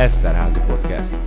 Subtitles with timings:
[0.00, 1.20] Eszterházi Podcast.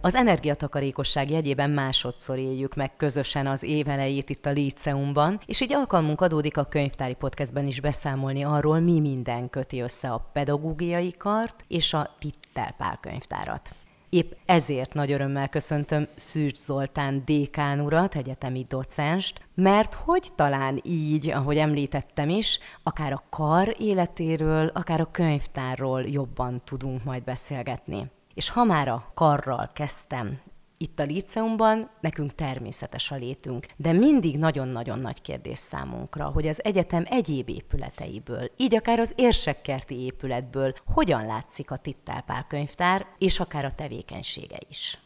[0.00, 6.20] Az energiatakarékosság jegyében másodszor éljük meg közösen az évelejét itt a Líceumban, és így alkalmunk
[6.20, 11.94] adódik a könyvtári podcastben is beszámolni arról, mi minden köti össze a pedagógiai kart és
[11.94, 13.79] a Tittelpál könyvtárat.
[14.10, 21.30] Épp ezért nagy örömmel köszöntöm Szűcs Zoltán dékán urat, egyetemi docenst, mert hogy talán így,
[21.30, 28.10] ahogy említettem is, akár a kar életéről, akár a könyvtárról jobban tudunk majd beszélgetni.
[28.34, 30.40] És ha már a karral kezdtem,
[30.82, 36.64] itt a líceumban nekünk természetes a létünk, de mindig nagyon-nagyon nagy kérdés számunkra, hogy az
[36.64, 43.64] egyetem egyéb épületeiből, így akár az érsekkerti épületből hogyan látszik a Tittálpál könyvtár, és akár
[43.64, 44.98] a tevékenysége is.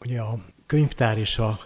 [0.00, 1.58] Ugye a könyvtár és a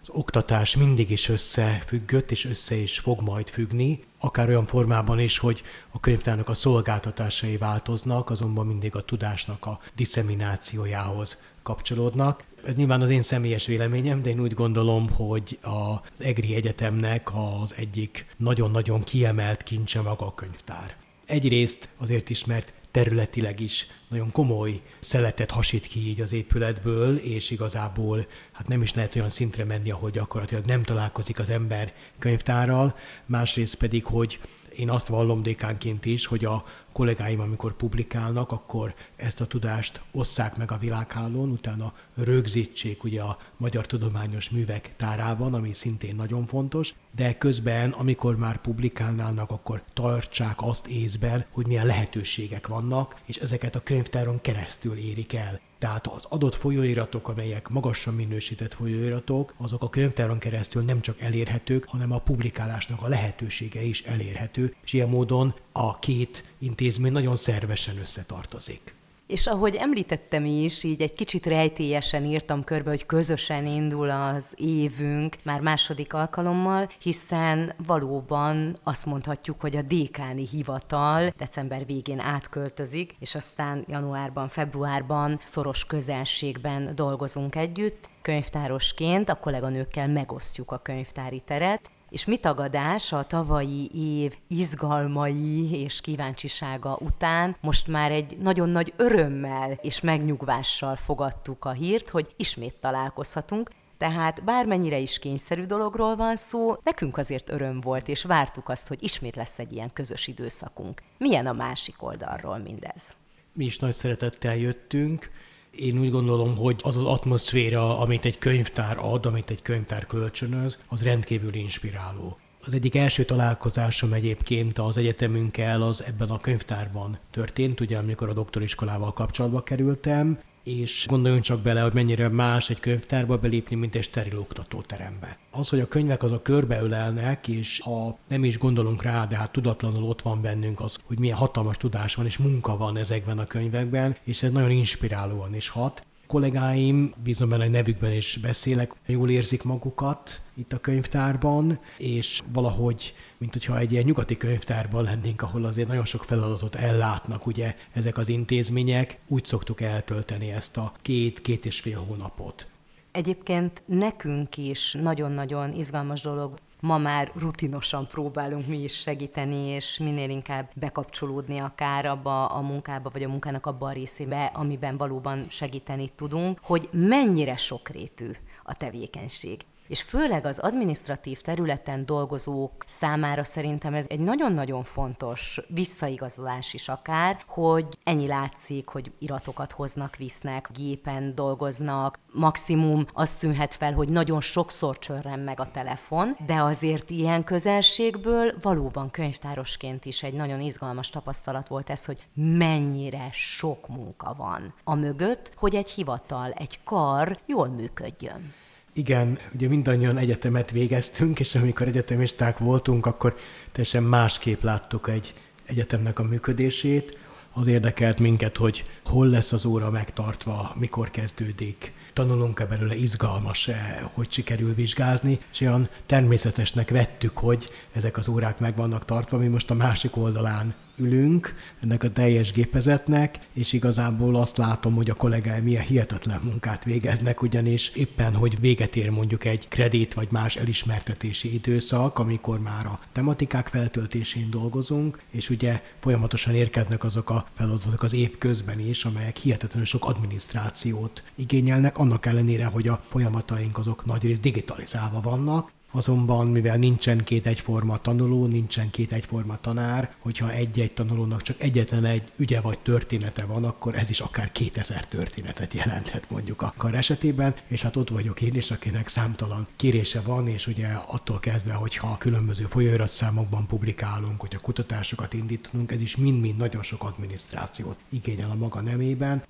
[0.00, 5.38] az oktatás mindig is összefüggött, és össze is fog majd függni, akár olyan formában is,
[5.38, 11.38] hogy a könyvtárnak a szolgáltatásai változnak, azonban mindig a tudásnak a diszeminációjához
[11.68, 12.44] kapcsolódnak.
[12.64, 17.74] Ez nyilván az én személyes véleményem, de én úgy gondolom, hogy az EGRI Egyetemnek az
[17.76, 20.96] egyik nagyon-nagyon kiemelt kincse maga a könyvtár.
[21.26, 27.50] Egyrészt azért is, mert területileg is nagyon komoly szeletet hasít ki így az épületből, és
[27.50, 32.96] igazából hát nem is lehet olyan szintre menni, ahol gyakorlatilag nem találkozik az ember könyvtárral,
[33.26, 34.38] másrészt pedig, hogy
[34.78, 40.56] én azt vallom dékánként is, hogy a kollégáim, amikor publikálnak, akkor ezt a tudást osszák
[40.56, 46.94] meg a világhálón, utána rögzítsék ugye a Magyar Tudományos Művek tárában, ami szintén nagyon fontos,
[47.16, 53.74] de közben, amikor már publikálnának, akkor tartsák azt észben, hogy milyen lehetőségek vannak, és ezeket
[53.74, 55.60] a könyvtáron keresztül érik el.
[55.78, 61.84] Tehát az adott folyóiratok, amelyek magasan minősített folyóiratok, azok a könyvtáron keresztül nem csak elérhetők,
[61.84, 67.98] hanem a publikálásnak a lehetősége is elérhető, és ilyen módon a két intézmény nagyon szervesen
[67.98, 68.96] összetartozik.
[69.28, 75.36] És ahogy említettem is, így egy kicsit rejtélyesen írtam körbe, hogy közösen indul az évünk
[75.42, 83.34] már második alkalommal, hiszen valóban azt mondhatjuk, hogy a dékáni hivatal december végén átköltözik, és
[83.34, 88.08] aztán januárban, februárban szoros közelségben dolgozunk együtt.
[88.22, 96.00] Könyvtárosként a kolléganőkkel megosztjuk a könyvtári teret, és mi tagadás a tavalyi év izgalmai és
[96.00, 102.76] kíváncsisága után most már egy nagyon nagy örömmel és megnyugvással fogadtuk a hírt, hogy ismét
[102.80, 108.88] találkozhatunk, tehát bármennyire is kényszerű dologról van szó, nekünk azért öröm volt, és vártuk azt,
[108.88, 111.02] hogy ismét lesz egy ilyen közös időszakunk.
[111.18, 113.16] Milyen a másik oldalról mindez?
[113.52, 115.30] Mi is nagy szeretettel jöttünk,
[115.70, 120.78] én úgy gondolom, hogy az az atmoszféra, amit egy könyvtár ad, amit egy könyvtár kölcsönöz,
[120.88, 122.38] az rendkívül inspiráló.
[122.64, 128.32] Az egyik első találkozásom egyébként az egyetemünkkel az ebben a könyvtárban történt, ugye amikor a
[128.32, 130.38] doktoriskolával kapcsolatba kerültem,
[130.68, 135.38] és gondoljunk csak bele, hogy mennyire más egy könyvtárba belépni, mint egy steril oktatóterembe.
[135.50, 140.02] Az, hogy a könyvek azok körbeölelnek, és ha nem is gondolunk rá, de hát tudatlanul
[140.02, 144.16] ott van bennünk az, hogy milyen hatalmas tudás van és munka van ezekben a könyvekben,
[144.24, 150.40] és ez nagyon inspirálóan is hat kollégáim, bízom benne, nevükben is beszélek, jól érzik magukat
[150.54, 156.04] itt a könyvtárban, és valahogy, mint hogyha egy ilyen nyugati könyvtárban lennénk, ahol azért nagyon
[156.04, 162.04] sok feladatot ellátnak ugye ezek az intézmények, úgy szoktuk eltölteni ezt a két-két és fél
[162.08, 162.66] hónapot.
[163.12, 170.30] Egyébként nekünk is nagyon-nagyon izgalmas dolog ma már rutinosan próbálunk mi is segíteni, és minél
[170.30, 176.10] inkább bekapcsolódni akár abba a munkába, vagy a munkának abba a részébe, amiben valóban segíteni
[176.16, 178.30] tudunk, hogy mennyire sokrétű
[178.62, 186.74] a tevékenység és főleg az administratív területen dolgozók számára szerintem ez egy nagyon-nagyon fontos visszaigazolás
[186.74, 193.92] is akár, hogy ennyi látszik, hogy iratokat hoznak, visznek, gépen dolgoznak, maximum azt tűnhet fel,
[193.92, 200.34] hogy nagyon sokszor csörren meg a telefon, de azért ilyen közelségből valóban könyvtárosként is egy
[200.34, 206.50] nagyon izgalmas tapasztalat volt ez, hogy mennyire sok munka van a mögött, hogy egy hivatal,
[206.50, 208.54] egy kar jól működjön.
[208.98, 213.36] Igen, ugye mindannyian egyetemet végeztünk, és amikor egyetemisták voltunk, akkor
[213.72, 215.34] teljesen másképp láttuk egy
[215.64, 217.18] egyetemnek a működését.
[217.52, 224.32] Az érdekelt minket, hogy hol lesz az óra megtartva, mikor kezdődik, tanulunk-e belőle, izgalmas-e, hogy
[224.32, 229.70] sikerül vizsgázni, és olyan természetesnek vettük, hogy ezek az órák meg vannak tartva, mi most
[229.70, 235.64] a másik oldalán ülünk ennek a teljes gépezetnek, és igazából azt látom, hogy a kollégáim
[235.64, 241.54] milyen hihetetlen munkát végeznek, ugyanis éppen, hogy véget ér mondjuk egy kredit vagy más elismertetési
[241.54, 248.12] időszak, amikor már a tematikák feltöltésén dolgozunk, és ugye folyamatosan érkeznek azok a feladatok az
[248.12, 254.40] év közben is, amelyek hihetetlenül sok adminisztrációt igényelnek, annak ellenére, hogy a folyamataink azok nagyrészt
[254.40, 261.42] digitalizálva vannak, Azonban, mivel nincsen két egyforma tanuló, nincsen két egyforma tanár, hogyha egy-egy tanulónak
[261.42, 266.62] csak egyetlen egy ügye vagy története van, akkor ez is akár 2000 történetet jelenthet mondjuk
[266.62, 270.86] a kar esetében, és hát ott vagyok én is, akinek számtalan kérése van, és ugye
[270.86, 277.98] attól kezdve, hogyha különböző folyóiratszámokban publikálunk, hogyha kutatásokat indítunk, ez is mind-mind nagyon sok adminisztrációt
[278.08, 279.42] igényel a maga nemében,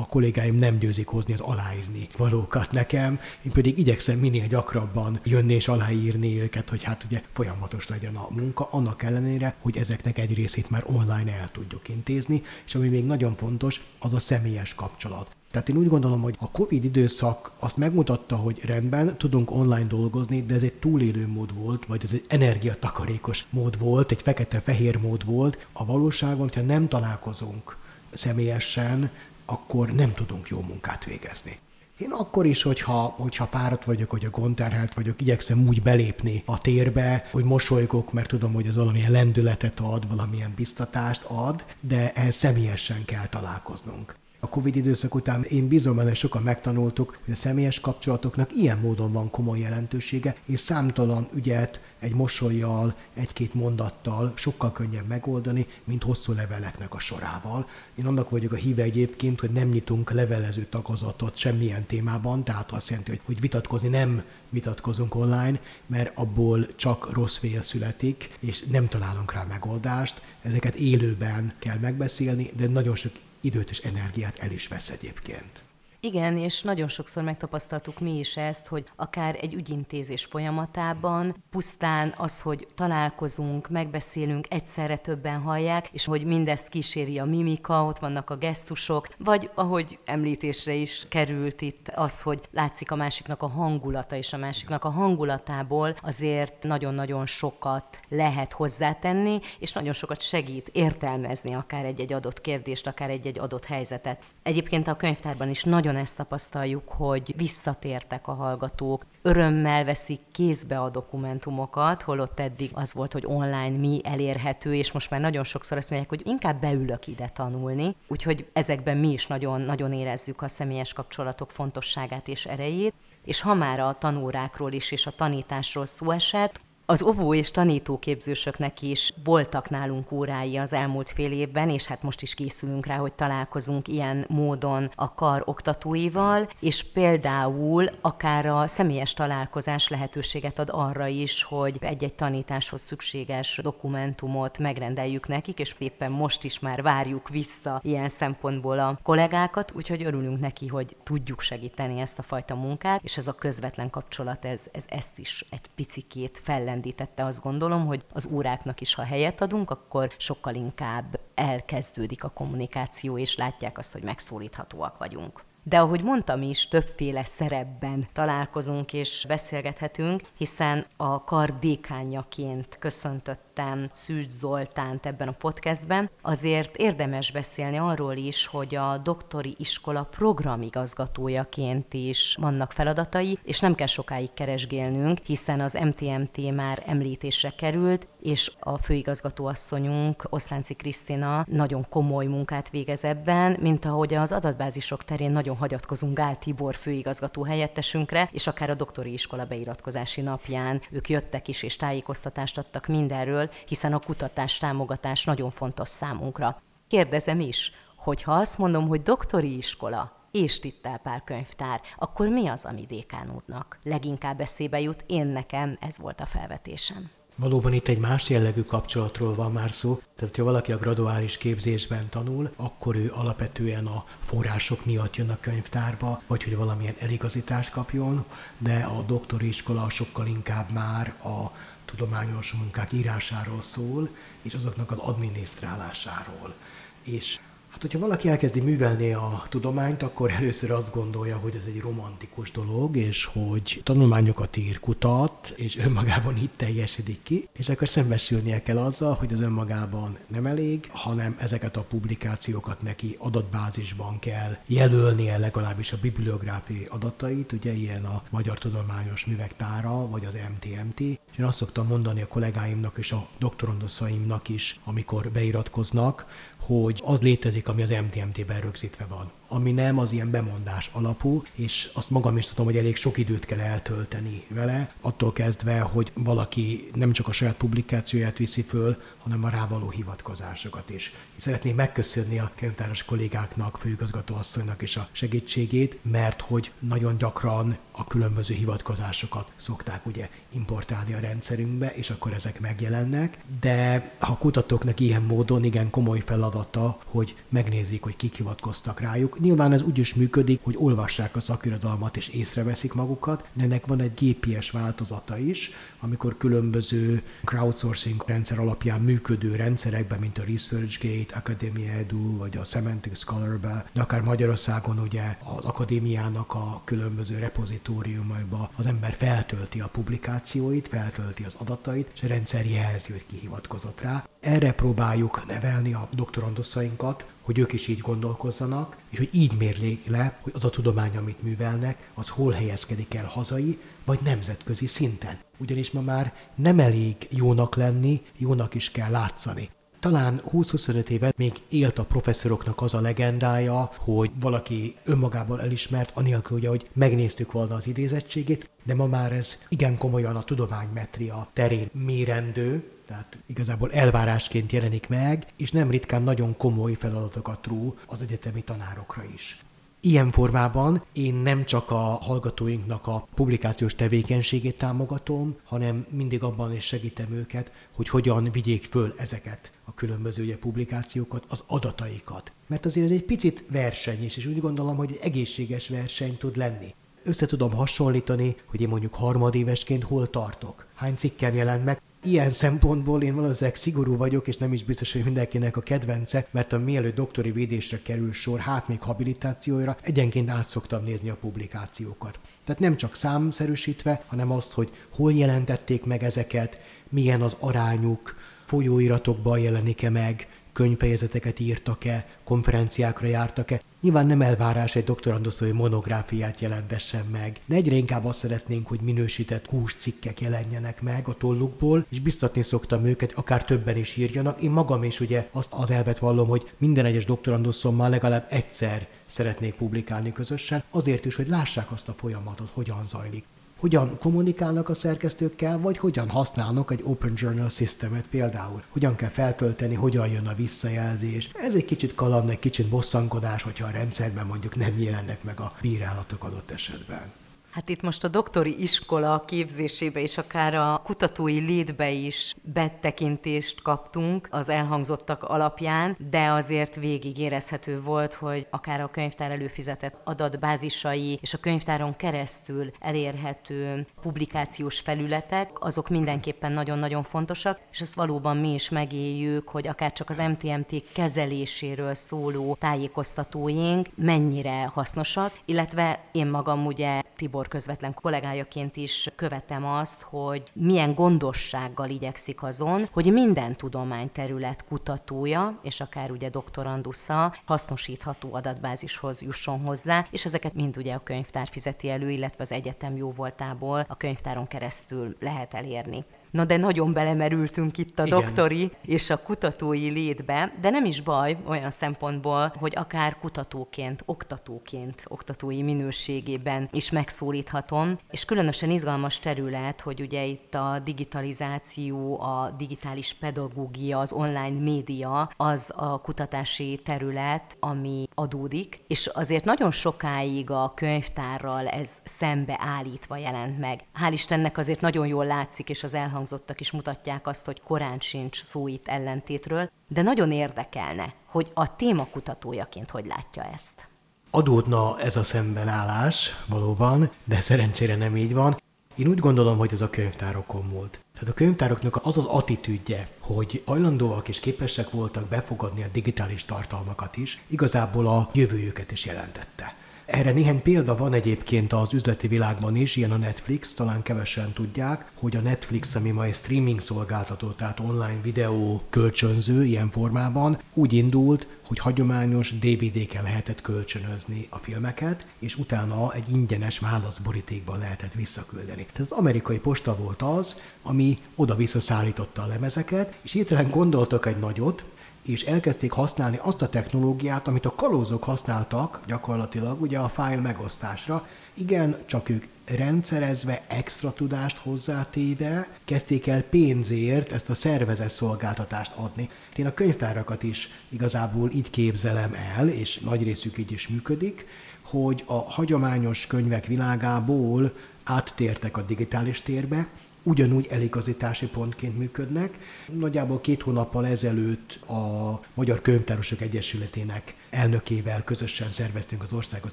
[0.00, 5.54] a kollégáim nem győzik hozni az aláírni valókat nekem, én pedig igyekszem minél gyakrabban jönni
[5.54, 10.34] és aláírni őket, hogy hát ugye folyamatos legyen a munka, annak ellenére, hogy ezeknek egy
[10.34, 15.36] részét már online el tudjuk intézni, és ami még nagyon fontos, az a személyes kapcsolat.
[15.50, 20.42] Tehát én úgy gondolom, hogy a Covid időszak azt megmutatta, hogy rendben, tudunk online dolgozni,
[20.42, 25.24] de ez egy túlélő mód volt, vagy ez egy energiatakarékos mód volt, egy fekete-fehér mód
[25.24, 25.66] volt.
[25.72, 27.76] A valóságon, hogyha nem találkozunk
[28.12, 29.10] személyesen,
[29.52, 31.58] akkor nem tudunk jó munkát végezni.
[31.98, 36.60] Én akkor is, hogyha, hogyha fáradt vagyok, hogy a gondterhelt vagyok, igyekszem úgy belépni a
[36.60, 42.34] térbe, hogy mosolygok, mert tudom, hogy ez valamilyen lendületet ad, valamilyen biztatást ad, de ehhez
[42.34, 47.80] személyesen kell találkoznunk a Covid időszak után én bízom benne, sokan megtanultuk, hogy a személyes
[47.80, 55.06] kapcsolatoknak ilyen módon van komoly jelentősége, és számtalan ügyet egy mosolyjal, egy-két mondattal sokkal könnyebb
[55.06, 57.68] megoldani, mint hosszú leveleknek a sorával.
[57.94, 62.88] Én annak vagyok a híve egyébként, hogy nem nyitunk levelező tagozatot semmilyen témában, tehát azt
[62.88, 68.88] jelenti, hogy, hogy vitatkozni nem vitatkozunk online, mert abból csak rossz vél születik, és nem
[68.88, 70.22] találunk rá megoldást.
[70.40, 73.12] Ezeket élőben kell megbeszélni, de nagyon sok
[73.42, 75.62] időt és energiát el is vesz egyébként.
[76.04, 82.40] Igen, és nagyon sokszor megtapasztaltuk mi is ezt, hogy akár egy ügyintézés folyamatában pusztán az,
[82.40, 88.36] hogy találkozunk, megbeszélünk, egyszerre többen hallják, és hogy mindezt kíséri a mimika, ott vannak a
[88.36, 94.32] gesztusok, vagy ahogy említésre is került itt az, hogy látszik a másiknak a hangulata, és
[94.32, 101.84] a másiknak a hangulatából azért nagyon-nagyon sokat lehet hozzátenni, és nagyon sokat segít értelmezni akár
[101.84, 104.22] egy-egy adott kérdést, akár egy-egy adott helyzetet.
[104.42, 110.80] Egyébként a könyvtárban is nagyon nagyon ezt tapasztaljuk, hogy visszatértek a hallgatók, örömmel veszik kézbe
[110.80, 115.76] a dokumentumokat, holott eddig az volt, hogy online mi elérhető, és most már nagyon sokszor
[115.76, 120.48] azt mondják, hogy inkább beülök ide tanulni, úgyhogy ezekben mi is nagyon, nagyon érezzük a
[120.48, 122.94] személyes kapcsolatok fontosságát és erejét.
[123.24, 128.82] És ha már a tanórákról is és a tanításról szó esett, az óvó és tanítóképzősöknek
[128.82, 133.12] is voltak nálunk órái az elmúlt fél évben, és hát most is készülünk rá, hogy
[133.12, 141.06] találkozunk ilyen módon a kar oktatóival, és például akár a személyes találkozás lehetőséget ad arra
[141.06, 147.80] is, hogy egy-egy tanításhoz szükséges dokumentumot megrendeljük nekik, és éppen most is már várjuk vissza
[147.82, 153.16] ilyen szempontból a kollégákat, úgyhogy örülünk neki, hogy tudjuk segíteni ezt a fajta munkát, és
[153.16, 158.04] ez a közvetlen kapcsolat, ez, ez ezt is egy picikét fellendít fellendítette azt gondolom, hogy
[158.12, 163.92] az óráknak is, ha helyet adunk, akkor sokkal inkább elkezdődik a kommunikáció, és látják azt,
[163.92, 165.44] hogy megszólíthatóak vagyunk.
[165.64, 174.30] De ahogy mondtam is, többféle szerepben találkozunk és beszélgethetünk, hiszen a kar dékányaként köszöntöttem Szűcs
[174.30, 182.36] Zoltánt ebben a podcastben, azért érdemes beszélni arról is, hogy a doktori iskola programigazgatójaként is
[182.40, 188.78] vannak feladatai, és nem kell sokáig keresgélnünk, hiszen az MTMT már említésre került, és a
[188.78, 196.16] főigazgatóasszonyunk, Oszlánci Krisztina nagyon komoly munkát végez ebben, mint ahogy az adatbázisok terén nagyon hagyatkozunk
[196.16, 201.76] Gál Tibor főigazgató helyettesünkre, és akár a doktori iskola beiratkozási napján ők jöttek is és
[201.76, 206.62] tájékoztatást adtak mindenről, hiszen a kutatás támogatás nagyon fontos számunkra.
[206.88, 212.64] Kérdezem is, hogy ha azt mondom, hogy doktori iskola, és Tittelpál könyvtár, akkor mi az,
[212.64, 215.04] ami Dékán úrnak leginkább eszébe jut?
[215.06, 217.10] Én nekem ez volt a felvetésem.
[217.36, 220.00] Valóban itt egy más jellegű kapcsolatról van már szó.
[220.16, 225.38] Tehát, ha valaki a graduális képzésben tanul, akkor ő alapvetően a források miatt jön a
[225.40, 228.24] könyvtárba, vagy hogy valamilyen eligazítást kapjon,
[228.58, 234.08] de a doktori iskola sokkal inkább már a tudományos munkák írásáról szól,
[234.42, 236.54] és azoknak az adminisztrálásáról.
[237.02, 237.38] És
[237.82, 242.96] hogyha valaki elkezdi művelni a tudományt, akkor először azt gondolja, hogy ez egy romantikus dolog,
[242.96, 249.14] és hogy tanulmányokat ír, kutat, és önmagában itt teljesedik ki, és akkor szembesülnie kell azzal,
[249.14, 255.98] hogy az önmagában nem elég, hanem ezeket a publikációkat neki adatbázisban kell jelölnie legalábbis a
[256.00, 261.00] bibliográfiai adatait, ugye ilyen a Magyar Tudományos Művek Tára, vagy az MTMT.
[261.00, 266.26] És én azt szoktam mondani a kollégáimnak és a doktorandoszaimnak is, amikor beiratkoznak,
[266.66, 271.90] hogy az létezik, ami az MTMT-ben rögzítve van ami nem az ilyen bemondás alapú, és
[271.92, 276.90] azt magam is tudom, hogy elég sok időt kell eltölteni vele, attól kezdve, hogy valaki
[276.94, 281.12] nem csak a saját publikációját viszi föl, hanem a rávaló hivatkozásokat is.
[281.36, 288.04] Szeretném megköszönni a könyvtáros kollégáknak, főigazgató asszonynak is a segítségét, mert hogy nagyon gyakran a
[288.04, 295.22] különböző hivatkozásokat szokták ugye importálni a rendszerünkbe, és akkor ezek megjelennek, de a kutatóknak ilyen
[295.22, 300.60] módon igen komoly feladata, hogy megnézik, hogy kik hivatkoztak rájuk, Nyilván ez úgy is működik,
[300.62, 306.36] hogy olvassák a szakirodalmat és észreveszik magukat, de ennek van egy GPS változata is, amikor
[306.36, 313.86] különböző crowdsourcing rendszer alapján működő rendszerekben, mint a ResearchGate, Academia Edu, vagy a Semantic Scholar-be,
[313.92, 321.44] de akár Magyarországon ugye az akadémiának a különböző repozitóriumaiba az ember feltölti a publikációit, feltölti
[321.44, 324.24] az adatait, és a rendszer jelzi, hogy ki hivatkozott rá.
[324.42, 330.38] Erre próbáljuk nevelni a doktoranduszainkat, hogy ők is így gondolkozzanak, és hogy így mérlék le,
[330.40, 335.38] hogy az a tudomány, amit művelnek, az hol helyezkedik el hazai, vagy nemzetközi szinten.
[335.58, 339.70] Ugyanis ma már nem elég jónak lenni, jónak is kell látszani.
[340.02, 346.56] Talán 20-25 éve még élt a professzoroknak az a legendája, hogy valaki önmagában elismert, anélkül
[346.56, 351.88] ugye, hogy megnéztük volna az idézettségét, de ma már ez igen komolyan a tudománymetria terén
[351.92, 358.60] mérendő, tehát igazából elvárásként jelenik meg, és nem ritkán nagyon komoly feladatokat ró az egyetemi
[358.62, 359.64] tanárokra is.
[360.04, 366.84] Ilyen formában én nem csak a hallgatóinknak a publikációs tevékenységét támogatom, hanem mindig abban is
[366.84, 372.52] segítem őket, hogy hogyan vigyék föl ezeket a különböző ugye, publikációkat, az adataikat.
[372.66, 376.56] Mert azért ez egy picit verseny is, és úgy gondolom, hogy egy egészséges verseny tud
[376.56, 376.94] lenni.
[377.22, 383.22] Össze tudom hasonlítani, hogy én mondjuk harmadévesként hol tartok, hány cikkem jelent meg, ilyen szempontból
[383.22, 387.14] én valószínűleg szigorú vagyok, és nem is biztos, hogy mindenkinek a kedvence, mert a mielőtt
[387.14, 392.38] doktori védésre kerül sor, hát még habilitációra, egyenként át szoktam nézni a publikációkat.
[392.64, 399.58] Tehát nem csak számszerűsítve, hanem azt, hogy hol jelentették meg ezeket, milyen az arányuk, folyóiratokban
[399.58, 403.80] jelenik-e meg, könyvfejezeteket írtak-e, konferenciákra jártak-e.
[404.00, 409.66] Nyilván nem elvárás egy doktoranduszói monográfiát jelentessen meg, de egyre inkább azt szeretnénk, hogy minősített
[409.66, 414.62] hús cikkek jelenjenek meg a tollukból, és biztatni szoktam őket, akár többen is írjanak.
[414.62, 419.74] Én magam is ugye azt az elvet vallom, hogy minden egyes doktoranduszommal legalább egyszer szeretnék
[419.74, 423.44] publikálni közösen, azért is, hogy lássák azt a folyamatot, hogyan zajlik
[423.82, 428.82] hogyan kommunikálnak a szerkesztőkkel, vagy hogyan használnak egy Open Journal Systemet például.
[428.88, 431.50] Hogyan kell feltölteni, hogyan jön a visszajelzés.
[431.54, 435.72] Ez egy kicsit kaland, egy kicsit bosszankodás, hogyha a rendszerben mondjuk nem jelennek meg a
[435.80, 437.41] bírálatok adott esetben.
[437.72, 444.48] Hát itt most a doktori iskola képzésébe és akár a kutatói létbe is betekintést kaptunk
[444.50, 451.54] az elhangzottak alapján, de azért végig érezhető volt, hogy akár a könyvtár előfizetett adatbázisai és
[451.54, 458.88] a könyvtáron keresztül elérhető publikációs felületek, azok mindenképpen nagyon-nagyon fontosak, és ezt valóban mi is
[458.88, 467.22] megéljük, hogy akár csak az MTMT kezeléséről szóló tájékoztatóink mennyire hasznosak, illetve én magam ugye
[467.36, 474.84] Tibor Gábor közvetlen kollégájaként is követem azt, hogy milyen gondossággal igyekszik azon, hogy minden tudományterület
[474.84, 481.68] kutatója, és akár ugye doktorandusza hasznosítható adatbázishoz jusson hozzá, és ezeket mind ugye a könyvtár
[481.68, 486.24] fizeti elő, illetve az egyetem jó voltából a könyvtáron keresztül lehet elérni.
[486.52, 488.40] Na de nagyon belemerültünk itt a Igen.
[488.40, 495.24] doktori és a kutatói létbe, de nem is baj olyan szempontból, hogy akár kutatóként, oktatóként,
[495.28, 503.34] oktatói minőségében is megszólíthatom, és különösen izgalmas terület, hogy ugye itt a digitalizáció, a digitális
[503.40, 510.92] pedagógia, az online média, az a kutatási terület, ami adódik, és azért nagyon sokáig a
[510.94, 514.00] könyvtárral ez szembe állítva jelent meg.
[514.20, 518.20] Hál' Istennek azért nagyon jól látszik, és az elhang elhangzottak is mutatják azt, hogy korán
[518.20, 524.08] sincs szó itt ellentétről, de nagyon érdekelne, hogy a témakutatójaként hogy látja ezt.
[524.50, 528.76] Adódna ez a szembenállás valóban, de szerencsére nem így van.
[529.16, 531.20] Én úgy gondolom, hogy ez a könyvtárokon múlt.
[531.32, 537.36] Tehát a könyvtároknak az az attitűdje, hogy hajlandóak és képesek voltak befogadni a digitális tartalmakat
[537.36, 539.94] is, igazából a jövőjüket is jelentette.
[540.32, 545.30] Erre néhány példa van egyébként az üzleti világban is, ilyen a Netflix, talán kevesen tudják,
[545.34, 551.12] hogy a Netflix, ami ma egy streaming szolgáltató, tehát online videó kölcsönző ilyen formában, úgy
[551.12, 559.06] indult, hogy hagyományos DVD-ken lehetett kölcsönözni a filmeket, és utána egy ingyenes válaszborítékban lehetett visszaküldeni.
[559.12, 564.58] Tehát az amerikai posta volt az, ami oda-vissza szállította a lemezeket, és hirtelen gondoltak egy
[564.58, 565.04] nagyot,
[565.42, 571.46] és elkezdték használni azt a technológiát, amit a kalózok használtak gyakorlatilag ugye a fájl megosztásra.
[571.74, 579.48] Igen, csak ők rendszerezve, extra tudást hozzátéve kezdték el pénzért ezt a szervezet szolgáltatást adni.
[579.76, 584.66] Én a könyvtárakat is igazából így képzelem el, és nagy részük így is működik,
[585.02, 587.92] hogy a hagyományos könyvek világából
[588.24, 590.08] áttértek a digitális térbe,
[590.42, 592.78] ugyanúgy eligazítási pontként működnek.
[593.12, 599.92] Nagyjából két hónappal ezelőtt a Magyar Könyvtárosok Egyesületének elnökével közösen szerveztünk az Országos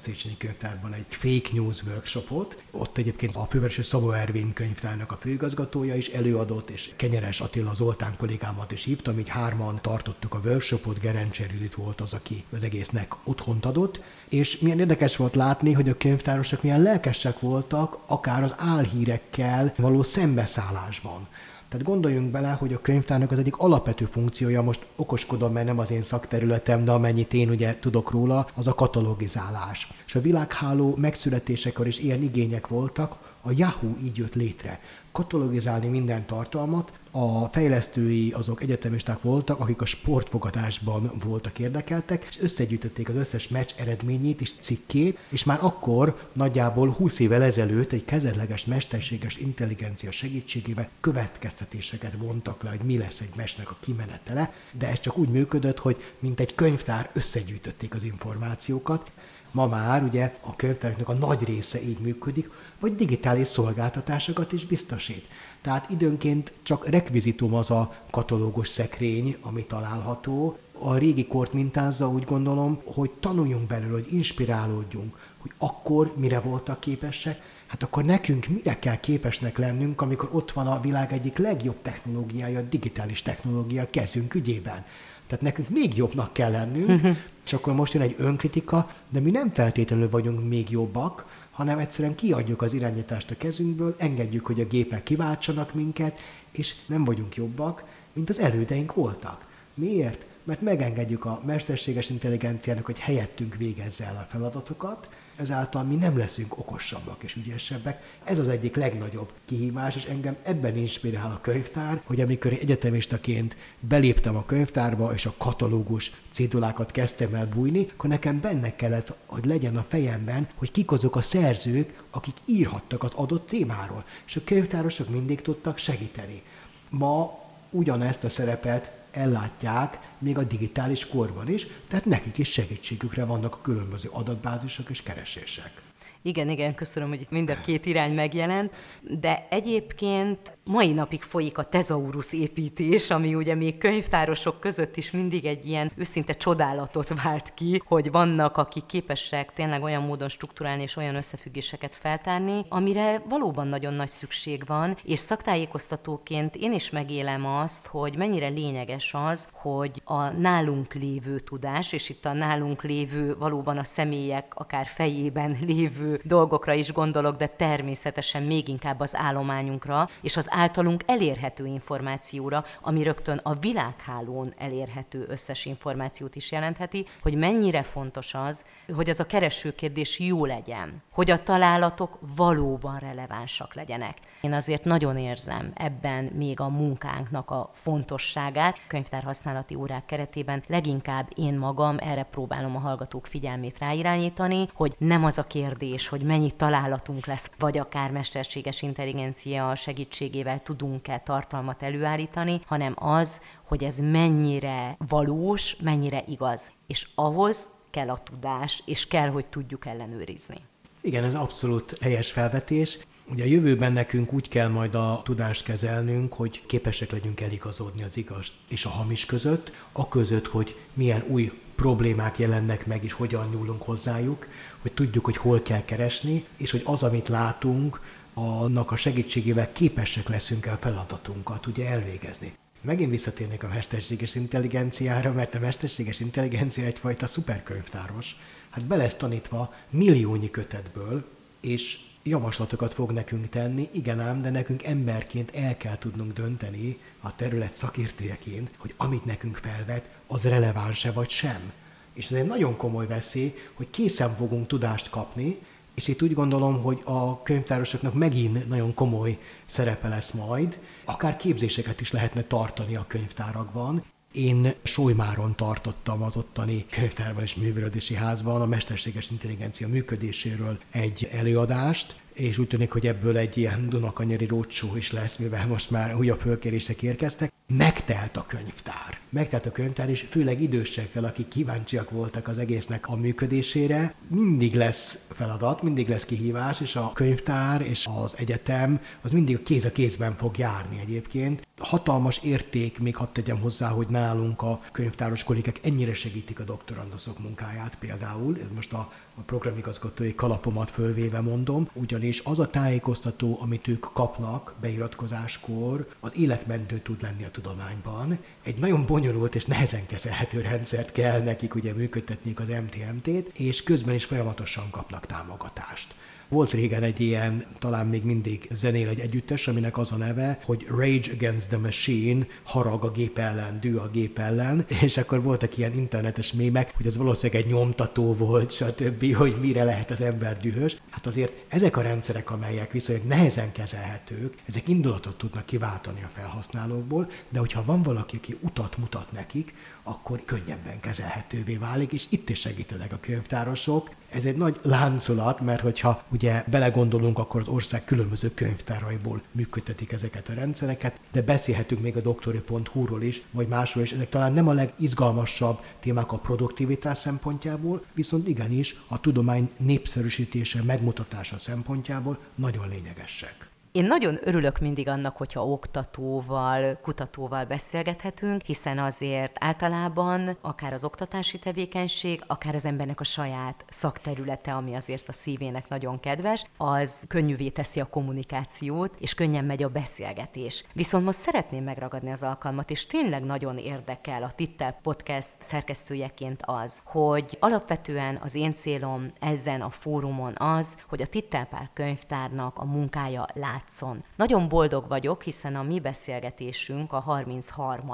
[0.00, 2.62] Széchenyi Könyvtárban egy fake news workshopot.
[2.70, 8.16] Ott egyébként a fővárosi Szabó Ervin könyvtárnak a főigazgatója is előadott, és Kenyeres Attila Zoltán
[8.16, 13.14] kollégámat is hívtam, így hárman tartottuk a workshopot, Gerencser Judit volt az, aki az egésznek
[13.24, 18.54] otthont adott, és milyen érdekes volt látni, hogy a könyvtárosok milyen lelkesek voltak, akár az
[18.58, 21.26] álhírekkel való szembeszállásban.
[21.68, 25.90] Tehát gondoljunk bele, hogy a könyvtárnak az egyik alapvető funkciója, most okoskodom, mert nem az
[25.90, 29.92] én szakterületem, de amennyit én ugye tudok róla, az a katalogizálás.
[30.06, 34.80] És a világháló megszületésekor is ilyen igények voltak, a Yahoo így jött létre.
[35.12, 43.08] Katalogizálni minden tartalmat, a fejlesztői azok egyetemisták voltak, akik a sportfogatásban voltak érdekeltek, és összegyűjtötték
[43.08, 48.64] az összes meccs eredményét és cikkét, és már akkor nagyjából 20 évvel ezelőtt egy kezelleges
[48.64, 55.00] mesterséges intelligencia segítségével következtetéseket vontak le, hogy mi lesz egy mesnek a kimenetele, de ez
[55.00, 59.10] csak úgy működött, hogy mint egy könyvtár összegyűjtötték az információkat,
[59.50, 65.28] Ma már ugye a könyvtáraknak a nagy része így működik, vagy digitális szolgáltatásokat is biztosít.
[65.60, 70.58] Tehát időnként csak rekvizitum az a katalógus szekrény, ami található.
[70.82, 76.80] A régi kort mintázza úgy gondolom, hogy tanuljunk belőle, hogy inspirálódjunk, hogy akkor mire voltak
[76.80, 81.76] képesek, hát akkor nekünk mire kell képesnek lennünk, amikor ott van a világ egyik legjobb
[81.82, 84.84] technológiája, a digitális technológia kezünk ügyében.
[85.26, 87.16] Tehát nekünk még jobbnak kell lennünk, uh-huh.
[87.44, 92.14] És akkor most jön egy önkritika, de mi nem feltétlenül vagyunk még jobbak, hanem egyszerűen
[92.14, 97.84] kiadjuk az irányítást a kezünkből, engedjük, hogy a gépek kiváltsanak minket, és nem vagyunk jobbak,
[98.12, 99.46] mint az elődeink voltak.
[99.74, 100.24] Miért?
[100.44, 105.08] Mert megengedjük a mesterséges intelligenciának, hogy helyettünk végezze el a feladatokat,
[105.40, 108.02] ezáltal mi nem leszünk okosabbak és ügyesebbek.
[108.24, 114.36] Ez az egyik legnagyobb kihívás, és engem ebben inspirál a könyvtár, hogy amikor egyetemistaként beléptem
[114.36, 119.76] a könyvtárba, és a katalógus cédulákat kezdtem el bújni, akkor nekem benne kellett, hogy legyen
[119.76, 124.04] a fejemben, hogy kik azok a szerzők, akik írhattak az adott témáról.
[124.26, 126.42] És a könyvtárosok mindig tudtak segíteni.
[126.88, 127.38] Ma
[127.70, 133.60] ugyanezt a szerepet ellátják még a digitális korban is, tehát nekik is segítségükre vannak a
[133.62, 135.82] különböző adatbázisok és keresések.
[136.22, 138.74] Igen, igen, köszönöm, hogy itt mind a két irány megjelent,
[139.20, 145.44] de egyébként mai napig folyik a tezaurus építés, ami ugye még könyvtárosok között is mindig
[145.44, 150.96] egy ilyen őszinte csodálatot vált ki, hogy vannak, akik képesek tényleg olyan módon strukturálni és
[150.96, 157.86] olyan összefüggéseket feltárni, amire valóban nagyon nagy szükség van, és szaktájékoztatóként én is megélem azt,
[157.86, 163.78] hogy mennyire lényeges az, hogy a nálunk lévő tudás, és itt a nálunk lévő valóban
[163.78, 170.36] a személyek akár fejében lévő dolgokra is gondolok, de természetesen még inkább az állományunkra, és
[170.36, 177.82] az általunk elérhető információra, ami rögtön a világhálón elérhető összes információt is jelentheti, hogy mennyire
[177.82, 184.16] fontos az, hogy az a keresőkérdés jó legyen, hogy a találatok valóban relevánsak legyenek.
[184.40, 188.78] Én azért nagyon érzem ebben még a munkánknak a fontosságát.
[188.86, 195.38] Könyvtárhasználati órák keretében leginkább én magam erre próbálom a hallgatók figyelmét ráirányítani, hogy nem az
[195.38, 202.94] a kérdés, hogy mennyi találatunk lesz, vagy akár mesterséges intelligencia segítségével tudunk-e tartalmat előállítani, hanem
[202.96, 206.72] az, hogy ez mennyire valós, mennyire igaz.
[206.86, 210.56] És ahhoz kell a tudás, és kell, hogy tudjuk ellenőrizni.
[211.00, 212.98] Igen, ez abszolút helyes felvetés.
[213.30, 218.16] Ugye a jövőben nekünk úgy kell majd a tudást kezelnünk, hogy képesek legyünk eligazodni az
[218.16, 223.48] igaz és a hamis között, a között, hogy milyen új problémák jelennek meg, és hogyan
[223.50, 224.46] nyúlunk hozzájuk,
[224.78, 228.00] hogy tudjuk, hogy hol kell keresni, és hogy az, amit látunk,
[228.34, 232.52] annak a segítségével képesek leszünk el feladatunkat ugye elvégezni.
[232.80, 238.36] Megint visszatérnék a mesterséges intelligenciára, mert a mesterséges intelligencia egyfajta szuperkönyvtáros.
[238.70, 241.28] Hát be lesz tanítva milliónyi kötetből,
[241.60, 247.36] és javaslatokat fog nekünk tenni, igen ám, de nekünk emberként el kell tudnunk dönteni a
[247.36, 251.72] terület szakértőjeként, hogy amit nekünk felvet, az releváns-e vagy sem.
[252.12, 255.58] És ez egy nagyon komoly veszély, hogy készen fogunk tudást kapni,
[256.00, 262.00] és itt úgy gondolom, hogy a könyvtárosoknak megint nagyon komoly szerepe lesz majd, akár képzéseket
[262.00, 268.66] is lehetne tartani a könyvtárakban, én Solymáron tartottam az ottani könyvtárban és művelődési házban a
[268.66, 275.12] mesterséges intelligencia működéséről egy előadást, és úgy tűnik, hogy ebből egy ilyen Dunakanyari rócsó is
[275.12, 277.52] lesz, mivel most már újabb fölkérések érkeztek.
[277.76, 279.18] Megtelt a könyvtár.
[279.28, 284.14] Megtelt a könyvtár, és főleg idősekkel, akik kíváncsiak voltak az egésznek a működésére.
[284.28, 289.84] Mindig lesz feladat, mindig lesz kihívás, és a könyvtár és az egyetem az mindig kéz
[289.84, 291.68] a kézben fog járni egyébként.
[291.78, 297.38] Hatalmas érték, még hadd tegyem hozzá, hogy nálunk a könyvtáros kollégek ennyire segítik a doktorandusok
[297.38, 298.58] munkáját például.
[298.60, 301.88] Ez most a a programigazgatói kalapomat fölvéve mondom,
[302.20, 308.38] ugyanis az a tájékoztató, amit ők kapnak beiratkozáskor, az életmentő tud lenni a tudományban.
[308.62, 314.14] Egy nagyon bonyolult és nehezen kezelhető rendszert kell nekik ugye működtetniük az MTMT-t, és közben
[314.14, 316.14] is folyamatosan kapnak támogatást.
[316.50, 320.86] Volt régen egy ilyen, talán még mindig zenél egy együttes, aminek az a neve, hogy
[320.88, 325.78] Rage Against the Machine, harag a gép ellen, dű a gép ellen, és akkor voltak
[325.78, 330.58] ilyen internetes mémek, hogy ez valószínűleg egy nyomtató volt, stb., hogy mire lehet az ember
[330.58, 330.96] dühös.
[331.10, 337.30] Hát azért ezek a rendszerek, amelyek viszonylag nehezen kezelhetők, ezek indulatot tudnak kiváltani a felhasználókból,
[337.48, 342.60] de hogyha van valaki, aki utat mutat nekik, akkor könnyebben kezelhetővé válik, és itt is
[342.60, 344.10] segítenek a könyvtárosok.
[344.30, 350.48] Ez egy nagy láncolat, mert hogyha ugye belegondolunk, akkor az ország különböző könyvtáraiból működtetik ezeket
[350.48, 354.12] a rendszereket, de beszélhetünk még a doktori.hu-ról is, vagy másról is.
[354.12, 361.58] Ezek talán nem a legizgalmasabb témák a produktivitás szempontjából, viszont igenis a tudomány népszerűsítése, megmutatása
[361.58, 363.69] szempontjából nagyon lényegesek.
[363.92, 371.58] Én nagyon örülök mindig annak, hogyha oktatóval, kutatóval beszélgethetünk, hiszen azért általában akár az oktatási
[371.58, 377.68] tevékenység, akár az embernek a saját szakterülete, ami azért a szívének nagyon kedves, az könnyűvé
[377.68, 380.84] teszi a kommunikációt, és könnyen megy a beszélgetés.
[380.92, 387.02] Viszont most szeretném megragadni az alkalmat, és tényleg nagyon érdekel a Tittel Podcast szerkesztőjeként az,
[387.04, 393.46] hogy alapvetően az én célom ezen a fórumon az, hogy a Tittelpár könyvtárnak a munkája
[393.54, 394.24] lát látszon.
[394.36, 398.12] Nagyon boldog vagyok, hiszen a mi beszélgetésünk a 33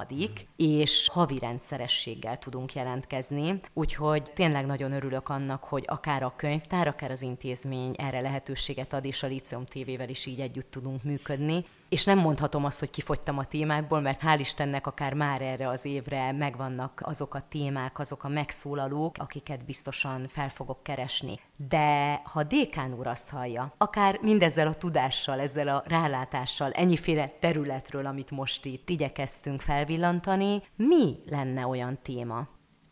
[0.57, 7.11] és havi rendszerességgel tudunk jelentkezni, úgyhogy tényleg nagyon örülök annak, hogy akár a könyvtár, akár
[7.11, 12.05] az intézmény erre lehetőséget ad, és a Lícium TV-vel is így együtt tudunk működni és
[12.05, 16.33] nem mondhatom azt, hogy kifogytam a témákból, mert hál' Istennek akár már erre az évre
[16.33, 21.41] megvannak azok a témák, azok a megszólalók, akiket biztosan fel fogok keresni.
[21.69, 28.07] De ha Dékán úr azt hallja, akár mindezzel a tudással, ezzel a rálátással, ennyiféle területről,
[28.07, 32.47] amit most itt igyekeztünk felvillantani, mi lenne olyan téma,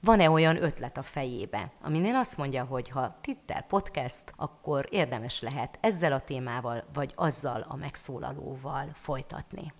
[0.04, 5.78] van-e olyan ötlet a fejébe, aminél azt mondja, hogy ha Twitter podcast, akkor érdemes lehet
[5.80, 9.72] ezzel a témával, vagy azzal a megszólalóval folytatni.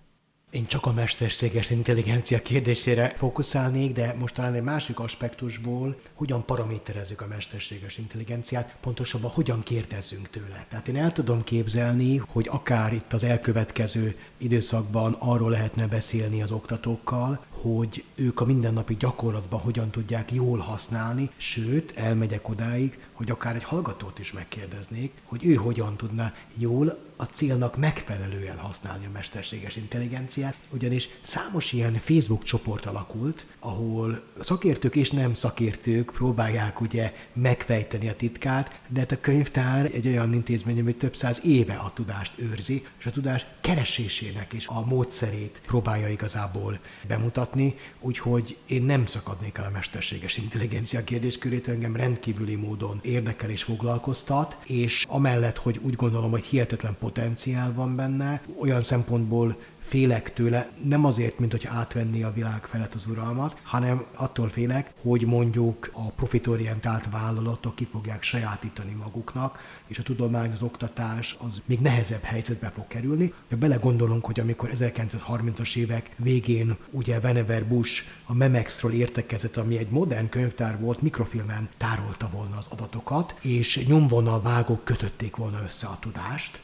[0.49, 7.21] Én csak a mesterséges intelligencia kérdésére fókuszálnék, de most talán egy másik aspektusból, hogyan paraméterezzük
[7.21, 10.65] a mesterséges intelligenciát, pontosabban hogyan kérdezzünk tőle.
[10.69, 16.51] Tehát én el tudom képzelni, hogy akár itt az elkövetkező időszakban arról lehetne beszélni az
[16.51, 23.55] oktatókkal, hogy ők a mindennapi gyakorlatban hogyan tudják jól használni, sőt, elmegyek odáig, hogy akár
[23.55, 29.75] egy hallgatót is megkérdeznék, hogy ő hogyan tudna jól a célnak megfelelően használni a mesterséges
[29.75, 38.09] intelligenciát, ugyanis számos ilyen Facebook csoport alakult, ahol szakértők és nem szakértők próbálják ugye megfejteni
[38.09, 42.33] a titkát, de hát a könyvtár egy olyan intézmény, ami több száz éve a tudást
[42.35, 47.54] őrzi, és a tudás keresésének is a módszerét próbálja igazából bemutatni,
[47.99, 54.57] úgyhogy én nem szakadnék el a mesterséges intelligencia kérdéskörét, engem rendkívüli módon érdekel és foglalkoztat,
[54.65, 61.05] és amellett, hogy úgy gondolom, hogy hihetetlen potenciál van benne, olyan szempontból félek tőle, nem
[61.05, 66.09] azért, mint hogy átvenni a világ felett az uralmat, hanem attól félek, hogy mondjuk a
[66.09, 72.69] profitorientált vállalatok ki fogják sajátítani maguknak, és a tudomány, az oktatás az még nehezebb helyzetbe
[72.69, 73.33] fog kerülni.
[73.49, 79.89] Ha belegondolunk, hogy amikor 1930-as évek végén ugye Venever Bush a Memexről értekezett, ami egy
[79.89, 85.97] modern könyvtár volt, mikrofilmen tárolta volna az adatokat, és nyomvonal vágók kötötték volna össze a
[85.99, 86.59] tudást,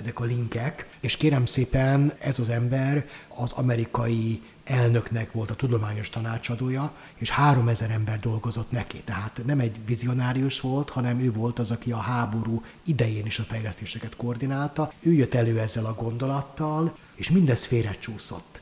[0.00, 6.10] ezek a linkek, és kérem szépen, ez az ember az amerikai elnöknek volt a tudományos
[6.10, 9.02] tanácsadója, és három ezer ember dolgozott neki.
[9.04, 13.42] Tehát nem egy vizionárius volt, hanem ő volt az, aki a háború idején is a
[13.42, 14.92] fejlesztéseket koordinálta.
[15.00, 18.60] Ő jött elő ezzel a gondolattal, és mindez félrecsúszott.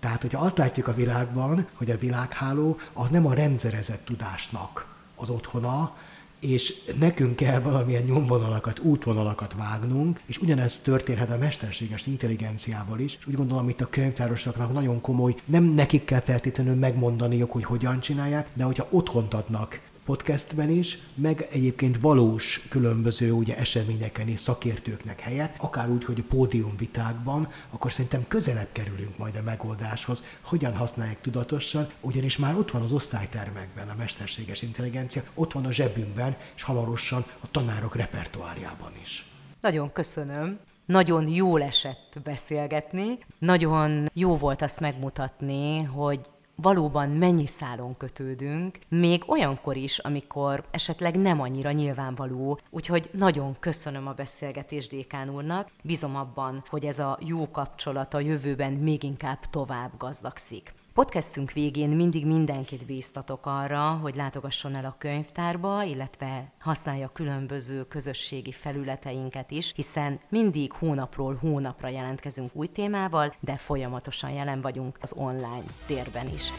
[0.00, 5.28] Tehát, hogyha azt látjuk a világban, hogy a világháló az nem a rendszerezett tudásnak az
[5.30, 5.96] otthona,
[6.44, 13.26] és nekünk kell valamilyen nyomvonalakat, útvonalakat vágnunk, és ugyanez történhet a mesterséges intelligenciával is, és
[13.26, 18.48] úgy gondolom, itt a könyvtárosaknak nagyon komoly, nem nekik kell feltétlenül megmondaniuk, hogy hogyan csinálják,
[18.52, 25.56] de hogyha otthont adnak podcastben is, meg egyébként valós különböző ugye, eseményeken és szakértőknek helyet,
[25.60, 31.88] akár úgy, hogy a pódiumvitákban, akkor szerintem közelebb kerülünk majd a megoldáshoz, hogyan használják tudatosan,
[32.00, 37.24] ugyanis már ott van az osztálytermekben a mesterséges intelligencia, ott van a zsebünkben, és hamarosan
[37.40, 39.26] a tanárok repertoárjában is.
[39.60, 40.58] Nagyon köszönöm.
[40.86, 46.20] Nagyon jól esett beszélgetni, nagyon jó volt azt megmutatni, hogy
[46.56, 52.60] valóban mennyi szálon kötődünk, még olyankor is, amikor esetleg nem annyira nyilvánvaló.
[52.70, 55.68] Úgyhogy nagyon köszönöm a beszélgetést Dékán úrnak.
[55.82, 60.72] Bízom abban, hogy ez a jó kapcsolat a jövőben még inkább tovább gazdagszik.
[60.94, 68.52] Podcastünk végén mindig mindenkit bíztatok arra, hogy látogasson el a könyvtárba, illetve használja különböző közösségi
[68.52, 75.64] felületeinket is, hiszen mindig hónapról hónapra jelentkezünk új témával, de folyamatosan jelen vagyunk az online
[75.86, 76.52] térben is.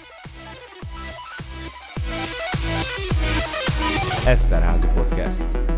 [4.25, 5.74] Eszterházi Podcast.